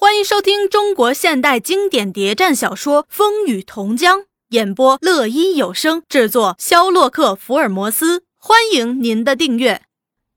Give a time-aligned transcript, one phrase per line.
[0.00, 8.24] 欢迎收听中国现代经典谍战小说《风雨同江》，演播乐一有声，制作肖洛克福尔摩斯。
[8.38, 9.84] 欢迎您的订阅。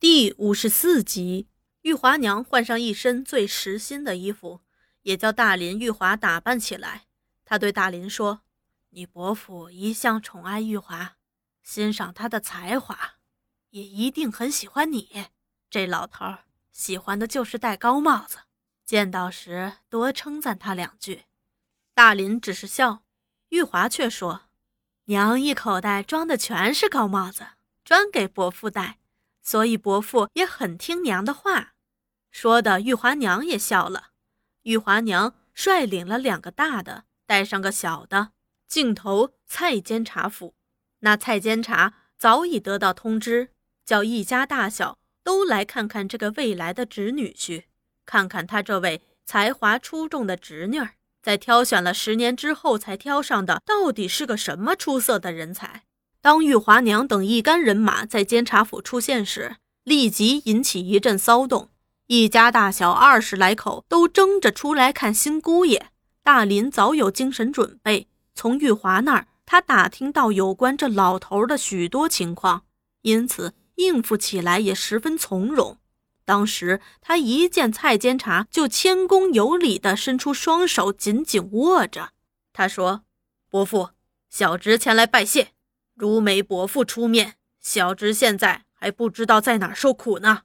[0.01, 1.47] 第五十四集，
[1.83, 4.59] 玉华娘换上一身最实心的衣服，
[5.03, 7.03] 也叫大林玉华打扮起来。
[7.45, 8.41] 她对大林说
[8.91, 11.13] ：“你伯父一向宠爱玉华，
[11.63, 13.13] 欣赏她的才华，
[13.69, 15.27] 也一定很喜欢你。
[15.69, 16.25] 这老头
[16.73, 18.39] 喜欢的就是戴高帽子。”
[18.85, 21.23] 见到时多称赞他两句，
[21.93, 23.03] 大林只是笑，
[23.49, 24.43] 玉华却说
[25.05, 27.45] ：“娘一口袋装的全是高帽子，
[27.83, 28.99] 专给伯父戴，
[29.41, 31.73] 所以伯父也很听娘的话。”
[32.29, 34.09] 说的玉华娘也笑了。
[34.63, 38.31] 玉华娘率领了两个大的，带上个小的，
[38.67, 40.55] 径投蔡监察府。
[40.99, 43.51] 那蔡监察早已得到通知，
[43.85, 47.65] 叫一家大小都来看看这个未来的侄女婿。
[48.05, 55.83] 看看他这位才华出众的侄女儿，在挑选了十年之后才挑上的，到底是个什么出色的人才？
[56.21, 61.69] 当玉华娘等一干人马在监察府出现时，立即引起一阵骚动，
[62.07, 65.87] 一家大小二十来口都争着出来看新姑爷。
[66.23, 72.63] 大林早有精神准备，从玉华那儿他打听到有关这老头的许多情况，
[73.01, 75.77] 因此应付起来也十分从容。
[76.25, 82.11] 当时他一见蔡监察，就谦恭有礼地伸出双手，紧紧握着。
[82.53, 83.03] 他说
[83.49, 83.89] ：“伯父，
[84.29, 85.49] 小侄前来拜谢。
[85.93, 90.43] 如没伯父出面，小侄现在还不知道在哪儿受苦呢。”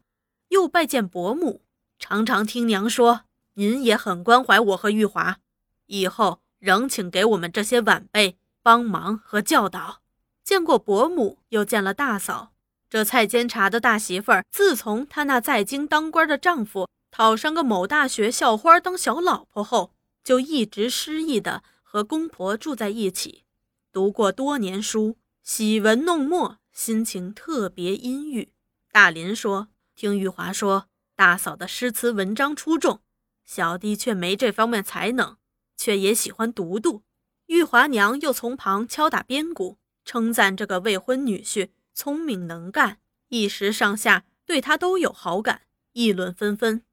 [0.49, 1.63] 又拜见伯母，
[1.99, 3.23] 常常听娘说，
[3.55, 5.39] 您也很关怀我和玉华，
[5.87, 10.01] 以后仍请给我们这些晚辈帮忙和教导。
[10.43, 12.53] 见过伯母，又见了大嫂。
[12.91, 19.93] 这蔡监察的大媳妇儿，自从她那在京当官的丈夫讨上个某大学校花当小老婆后，
[20.25, 23.45] 就一直失意的和公婆住在一起，
[23.93, 28.53] 读过多年书，喜文弄墨，心情特别阴郁。
[28.91, 33.01] 大林说：“听玉华说，大嫂的诗词文章出众，
[33.45, 35.37] 小弟却没这方面才能，
[35.77, 37.03] 却也喜欢读读。”
[37.47, 41.69] 玉华娘又从旁敲打边鼓，称赞这个未婚女婿。
[41.99, 45.63] 聪明能干，一时上下对他都有好感，
[45.95, 46.85] 议论纷纷。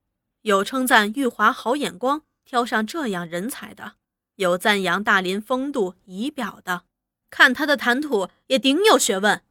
[0.42, 3.98] 有称赞玉华好眼光，挑上这样人才的；
[4.38, 6.86] 有赞扬大林风度仪表的，
[7.30, 9.44] 看他的谈吐也顶有学问。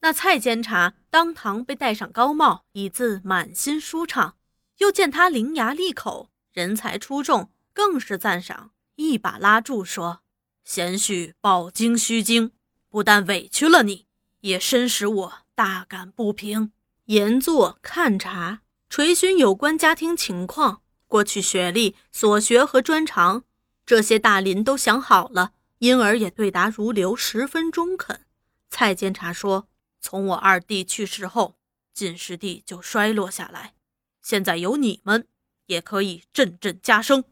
[0.00, 4.36] 那蔡监察当堂被戴上高帽，以自满心舒畅。
[4.78, 10.22] 又见他伶牙俐口，人才出众，更是赞赏，一把拉住说
[10.64, 12.52] ：“贤婿饱经虚惊，
[12.88, 14.06] 不但委屈了你。”
[14.42, 16.70] 也深使我大感不平。
[17.06, 23.44] 严坐看察，垂询有关家庭情况、过去学历、所学和专长，
[23.84, 28.24] 这些大林都想好了，因而也对答如流，十分中肯。
[28.70, 29.68] 蔡监察说
[30.00, 31.56] ：“从我二弟去世后，
[31.92, 33.74] 进士第就衰落下来，
[34.22, 35.26] 现在有你们，
[35.66, 37.24] 也可以振振加声。”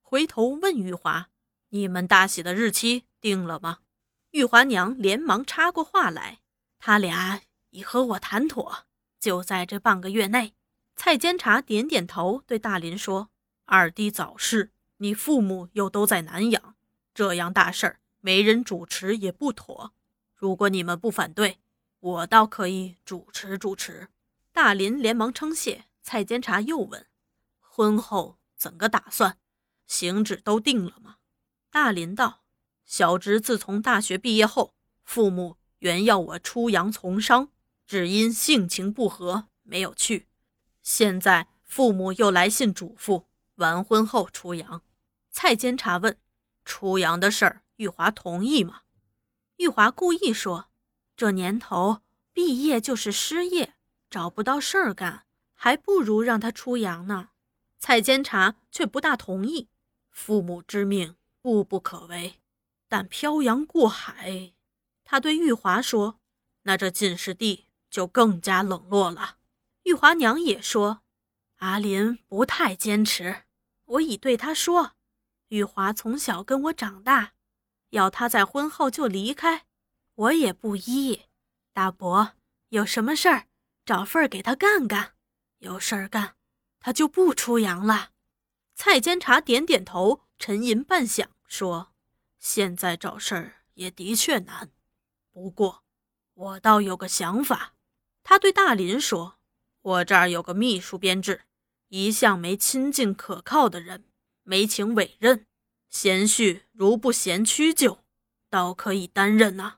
[0.00, 1.28] 回头问玉华
[1.70, 3.78] ：“你们大喜的日期定了吗？”
[4.30, 6.38] 玉华娘连忙插过话来。
[6.78, 8.84] 他俩已和我谈妥，
[9.18, 10.54] 就在这半个月内。
[10.94, 13.28] 蔡监察点点头，对大林说
[13.66, 16.74] ：“二弟早逝，你父母又都在南阳，
[17.12, 19.92] 这样大事儿没人主持也不妥。
[20.34, 21.58] 如果你们不反对，
[22.00, 24.08] 我倒可以主持主持。”
[24.52, 25.84] 大林连忙称谢。
[26.02, 27.04] 蔡监察又问
[27.58, 29.38] ：“婚后怎个打算？
[29.88, 31.16] 行止都定了吗？”
[31.68, 32.44] 大林道
[32.86, 34.72] ：“小侄自从大学毕业后，
[35.02, 37.50] 父母……”原要我出洋从商，
[37.86, 40.26] 只因性情不合，没有去。
[40.82, 43.24] 现在父母又来信嘱咐，
[43.56, 44.82] 完婚后出洋。
[45.30, 46.16] 蔡监察问
[46.64, 48.82] ：“出洋的事儿，玉华同意吗？”
[49.58, 50.68] 玉华故意说
[51.16, 52.00] ：“这年头
[52.32, 53.74] 毕业就是失业，
[54.08, 57.30] 找不到事儿干，还不如让他出洋呢。”
[57.78, 59.68] 蔡监察却不大同意
[60.10, 62.40] ：“父母之命，步不可违，
[62.88, 64.54] 但漂洋过海……”
[65.08, 66.18] 他对玉华说
[66.62, 69.36] ：“那这进士第就更加冷落了。”
[69.84, 71.02] 玉华娘也说
[71.58, 73.44] ：“阿林不太坚持，
[73.84, 74.96] 我已对他说，
[75.48, 77.34] 玉华从小跟我长大，
[77.90, 79.66] 要他在婚后就离开，
[80.16, 81.22] 我也不依。
[81.72, 82.32] 大伯
[82.70, 83.46] 有什么事儿，
[83.84, 85.14] 找份儿给他干干，
[85.58, 86.34] 有事儿干，
[86.80, 88.10] 他就不出洋了。”
[88.74, 91.94] 蔡监察点点头，沉吟半晌，说
[92.40, 94.72] ：“现在找事儿也的确难。”
[95.36, 95.84] 不过，
[96.32, 97.74] 我倒有个想法。
[98.22, 99.36] 他对大林说
[99.82, 101.42] ：“我这儿有个秘书编制，
[101.88, 104.06] 一向没亲近可靠的人，
[104.44, 105.44] 没请委任，
[105.90, 107.98] 贤婿如不嫌屈就，
[108.48, 109.76] 倒可以担任呐。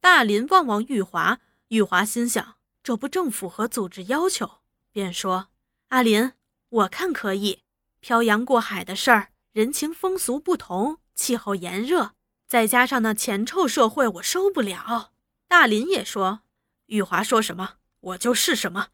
[0.00, 2.54] 大林望望玉华，玉华心想，
[2.84, 4.60] 这不正符合组织要求，
[4.92, 5.48] 便说
[5.90, 6.30] ：“阿林，
[6.68, 7.64] 我看可以。
[7.98, 12.14] 漂洋过海的事儿，人情风俗不同，气候炎热，
[12.52, 15.12] 再加上那钱臭社会，我受不了。”
[15.48, 16.42] 大林也说
[16.84, 18.88] ：“玉华说什么，我就是什么。”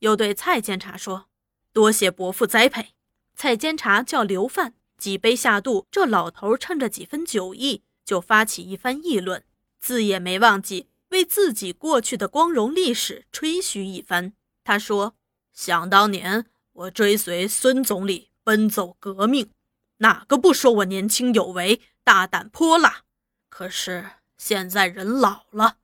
[0.00, 1.26] 又对蔡监察说
[1.70, 2.94] ：“多谢伯父栽培。”
[3.36, 9.44] 蔡监察叫刘范几杯下肚，这老头趁着几分酒意，就发起一番议论。
[9.78, 14.32] 字也没忘记为自己过去的光荣历史吹嘘一番。
[14.64, 15.14] 他说
[15.52, 19.50] ：“想当年，我追随孙总理奔走革命，
[19.98, 23.04] 哪个不说我年轻有为、大胆泼辣？
[23.48, 25.78] 可是现在人老了，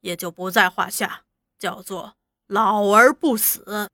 [0.00, 1.24] 也就不在话下，
[1.58, 2.16] 叫做
[2.46, 3.88] 老而不死。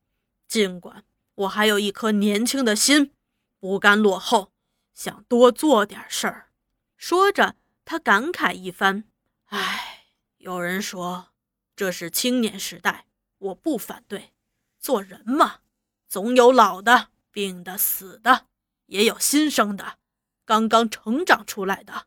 [0.48, 1.04] 尽管
[1.36, 3.12] 我还有一颗年轻的心，
[3.60, 4.52] 不甘落后，
[4.92, 6.50] 想多做点事儿。”
[6.98, 9.04] 说着，他感慨一番。
[9.46, 10.06] 唉，
[10.38, 11.28] 有人说
[11.74, 13.06] 这是青年时代，
[13.38, 14.32] 我不反对。
[14.78, 15.60] 做人嘛，
[16.08, 18.46] 总有老的、病的、死的，
[18.90, 19.94] 也有新生的、
[20.44, 22.06] 刚刚成长出来的。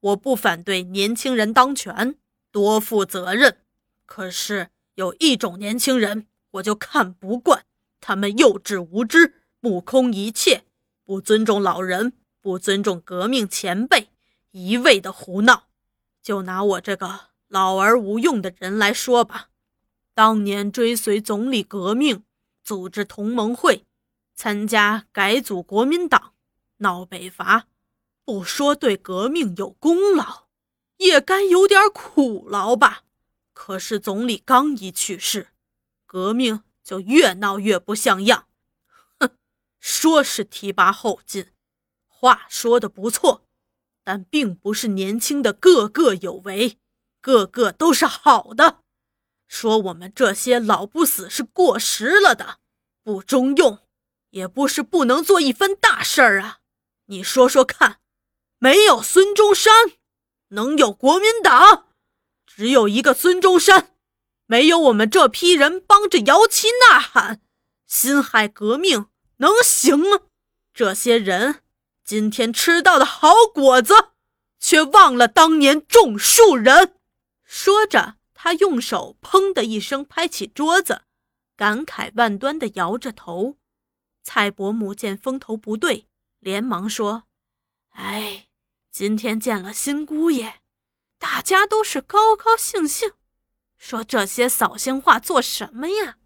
[0.00, 2.16] 我不反对年轻人当权，
[2.50, 3.58] 多负责任。
[4.04, 7.64] 可是有一种年轻人，我就看不惯，
[8.00, 10.64] 他们幼稚无知，目空一切，
[11.04, 14.10] 不尊重老人，不尊重革命前辈，
[14.50, 15.68] 一味的胡闹。
[16.20, 19.50] 就拿我这个老而无用的人来说吧，
[20.14, 22.24] 当年追随总理革命，
[22.62, 23.84] 组织同盟会，
[24.34, 26.34] 参加改组国民党，
[26.78, 27.66] 闹北伐，
[28.24, 30.46] 不说对革命有功劳，
[30.96, 33.04] 也该有点苦劳吧。
[33.52, 35.48] 可是总理刚一去世，
[36.06, 38.48] 革命就越闹越不像样。
[39.18, 39.30] 哼，
[39.78, 41.52] 说是提拔后进，
[42.08, 43.42] 话说的不错。
[44.06, 46.78] 但并不是年轻的个个有为，
[47.22, 48.80] 个个都是好的。
[49.46, 52.58] 说我们这些老不死是过时了的，
[53.02, 53.78] 不中用，
[54.34, 56.58] 也不是不能做一番大事儿啊。
[57.06, 58.00] 你说说看，
[58.58, 59.72] 没有孙中山，
[60.48, 61.86] 能有国民党？
[62.44, 63.94] 只有一个孙中山，
[64.46, 67.42] 没有我们这批人帮着摇旗呐喊，
[67.86, 70.22] 辛亥革命能行吗？
[70.72, 71.60] 这些人。
[72.04, 73.94] 今天吃到的好果子，
[74.58, 76.96] 却忘了当年种树人。
[77.44, 81.02] 说着，他用手砰的一声拍起桌子，
[81.56, 83.56] 感慨万端的摇着头。
[84.24, 86.08] 蔡伯母见风头不对，
[86.40, 87.24] 连忙说
[87.94, 88.48] ：“哎，
[88.90, 90.54] 今天见了新姑爷，
[91.18, 93.12] 大家都是高高兴兴，
[93.76, 96.16] 说这些扫兴话做什么呀？”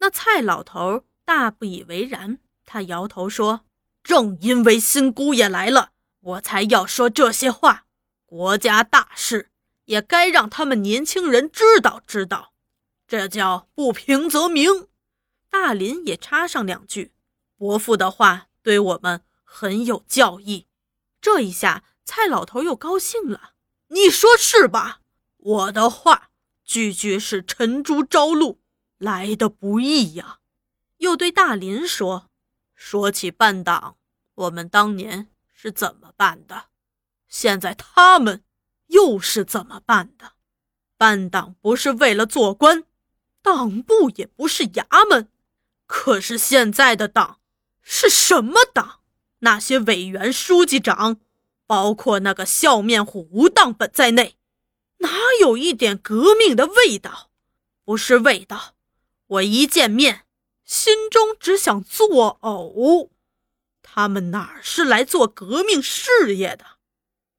[0.00, 3.64] 那蔡老头大不以为然，他摇头说。
[4.02, 7.86] 正因为新姑爷来了，我才要说这些话。
[8.26, 9.50] 国家大事
[9.86, 12.52] 也该让他们年轻人知道知道，
[13.08, 14.88] 这叫不平则鸣。
[15.48, 17.12] 大林也插上两句
[17.56, 20.66] ：“伯父的话对我们很有教益。”
[21.20, 23.54] 这一下，蔡老头又高兴了。
[23.88, 25.00] 你说是吧？
[25.36, 26.30] 我的话
[26.64, 28.60] 句句是沉珠朝露，
[28.98, 30.40] 来的不易呀。
[30.98, 32.30] 又对大林说。
[32.74, 33.96] 说起办党，
[34.34, 36.66] 我们当年是怎么办的？
[37.28, 38.42] 现在他们
[38.88, 40.32] 又是怎么办的？
[40.96, 42.84] 办党不是为了做官，
[43.42, 45.30] 党部也不是衙门。
[45.86, 47.40] 可是现在的党
[47.84, 49.00] 是什么党？
[49.40, 51.18] 那些委员、书记长，
[51.66, 54.36] 包括那个笑面虎吴当本在内，
[54.98, 55.10] 哪
[55.40, 57.30] 有一点革命的味道？
[57.84, 58.74] 不是味道，
[59.26, 60.22] 我一见面。
[60.64, 63.10] 心中只想作呕，
[63.82, 66.64] 他们哪是来做革命事业的？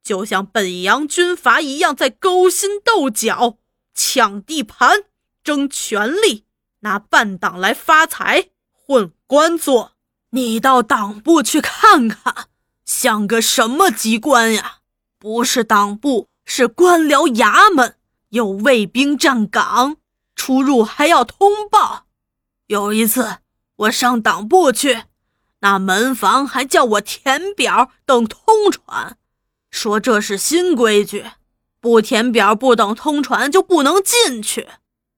[0.04, 3.58] 就像北洋军阀一样，在勾心斗角、
[3.96, 5.06] 抢地盘、
[5.44, 6.46] 争权力，
[6.82, 9.95] 拿办党来发财、混官做。
[10.36, 12.48] 你到党部去看看，
[12.84, 14.80] 像个什么机关呀？
[15.18, 17.96] 不是党部，是官僚衙门，
[18.32, 19.96] 有卫兵站岗，
[20.36, 22.08] 出入还要通报。
[22.68, 23.38] 有一次，
[23.78, 25.04] 我上党部去，
[25.62, 29.16] 那门房还叫我填表等通传，
[29.72, 31.28] 说这是新规矩，
[31.80, 34.68] 不填表不等通传就不能进去。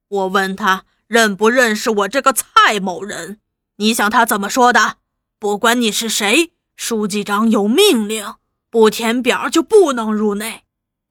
[0.10, 3.40] 我问他认不认识我这个蔡某人，
[3.78, 4.98] 你想他怎么说的？
[5.40, 8.34] 不管你是谁，书记长有命令，
[8.72, 10.64] 不填表就不能入内。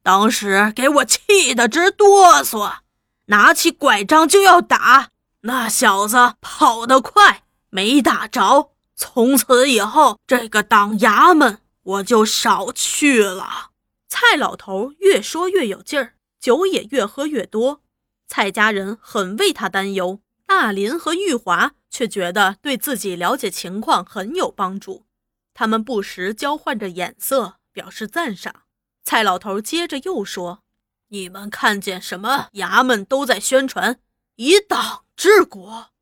[0.02, 2.78] 当时给我气得直哆嗦，
[3.26, 5.10] 拿起拐杖就要打。
[5.42, 13.70] 那小子跑得快，没打着，从此以后，这个党衙门我就少去了。
[14.08, 17.80] 蔡老头越说越有劲儿，酒也越喝越多。
[18.26, 25.06] 蔡家人很为他担忧，大林和玉华却觉得对自己了解情况很有帮助。
[25.54, 28.64] 他们不时交换着眼色，表示赞赏。
[29.02, 30.62] 蔡老头接着又说
[31.08, 32.50] ：“你们看见什么？
[32.52, 33.98] 衙门都在宣传
[34.36, 35.92] ‘以党治国’，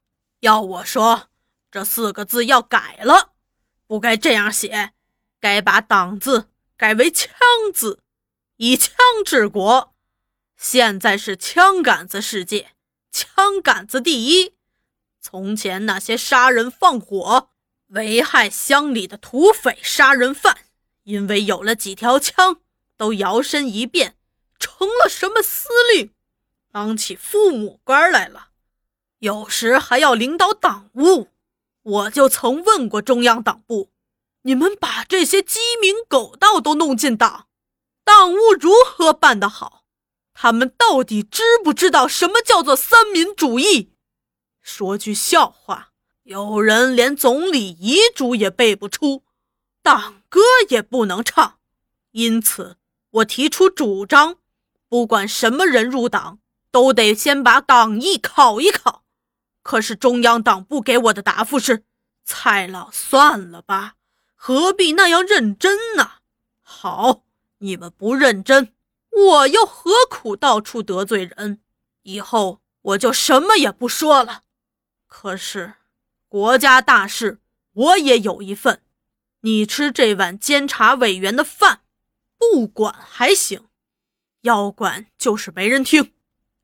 [0.40, 1.28] 要我说。”
[1.70, 3.34] 这四个字要改了，
[3.86, 4.94] 不该这样写，
[5.38, 7.30] 该把“党”字改为“枪”
[7.72, 8.00] 字，
[8.56, 9.94] 以枪治国。
[10.56, 12.72] 现在是枪杆子世界，
[13.12, 14.54] 枪杆子第一。
[15.26, 17.48] 从前那些杀人放火、
[17.86, 20.58] 危害乡里的土匪、杀人犯，
[21.04, 22.60] 因为有了几条枪，
[22.98, 24.16] 都摇身一变
[24.58, 26.12] 成了什么司令，
[26.70, 28.48] 当起父母官来了，
[29.20, 31.28] 有时还要领导党务。
[31.82, 33.90] 我就曾问过中央党部，
[34.42, 37.46] 你们把这些鸡鸣狗盗都弄进党，
[38.04, 39.84] 党务如何办得好？
[40.34, 43.93] 他们到底知不知道什么叫做三民主义？
[44.64, 45.90] 说句笑话，
[46.22, 49.22] 有人连总理遗嘱也背不出，
[49.82, 50.40] 党歌
[50.70, 51.58] 也不能唱。
[52.12, 52.78] 因此，
[53.10, 54.36] 我提出主张，
[54.88, 56.38] 不管什么人入党，
[56.70, 59.04] 都得先把党意考一考。
[59.62, 61.84] 可是中央党部给我的答复是
[62.24, 63.96] ：“蔡老，算了吧，
[64.34, 66.12] 何必那样认真呢？”
[66.64, 67.24] 好，
[67.58, 68.72] 你们不认真，
[69.10, 71.60] 我又何苦到处得罪人？
[72.04, 74.43] 以后我就什么也不说了。
[75.16, 75.74] 可是
[76.28, 77.38] 国家大事，
[77.72, 78.82] 我也有一份。
[79.42, 81.82] 你吃这碗监察委员的饭，
[82.36, 83.68] 不管还行，
[84.40, 86.12] 要管就是没人听。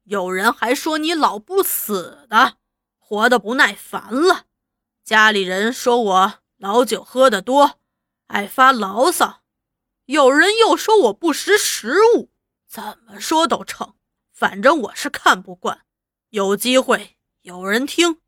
[0.03, 2.57] 有人还说你老不死的。
[2.99, 4.47] 活得不耐烦了，
[5.05, 7.79] 家里人说我老酒喝得多，
[8.27, 9.43] 爱发牢骚；
[10.07, 12.31] 有人又说我不识时务，
[12.67, 13.95] 怎么说都成。
[14.33, 15.87] 反正我是看不惯。
[16.31, 18.21] 有机会有人听，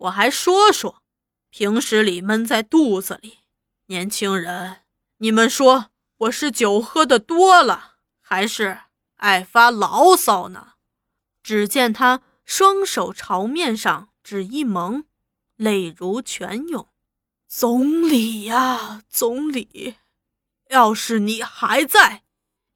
[0.00, 1.02] 我还说说。
[1.50, 3.38] 平时里闷在肚子里，
[3.86, 4.82] 年轻人，
[5.18, 8.82] 你们说我是酒喝的多了，还是
[9.16, 10.74] 爱发牢骚呢？
[11.42, 14.08] 只见他双手朝面上。
[14.22, 15.06] 只一蒙，
[15.56, 16.86] 泪如泉涌。
[17.48, 19.96] 总理呀，总理，
[20.68, 22.22] 要是你还在，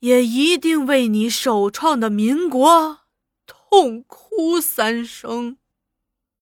[0.01, 3.03] 也一定为你首创的民国
[3.47, 5.59] 痛哭三声。